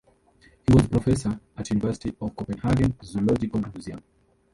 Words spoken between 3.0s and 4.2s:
Zoological Museum.